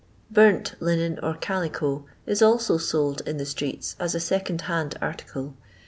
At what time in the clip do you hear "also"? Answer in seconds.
2.41-2.79